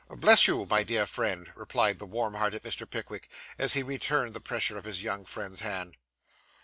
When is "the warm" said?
1.99-2.33